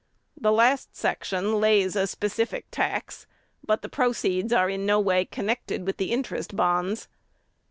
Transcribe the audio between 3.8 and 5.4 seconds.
the proceeds are in no way